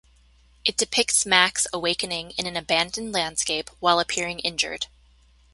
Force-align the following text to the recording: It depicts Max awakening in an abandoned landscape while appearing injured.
It 0.65 0.77
depicts 0.77 1.27
Max 1.27 1.67
awakening 1.71 2.31
in 2.31 2.47
an 2.47 2.57
abandoned 2.57 3.11
landscape 3.11 3.69
while 3.79 3.99
appearing 3.99 4.39
injured. 4.39 4.87